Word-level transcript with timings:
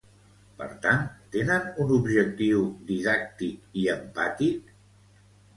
Per 0.61 0.67
tant, 0.85 1.03
tenen 1.35 1.67
un 1.83 1.93
objectiu 1.97 2.63
didàctic 2.89 3.79
i 3.83 3.87
empàtic? 3.97 4.77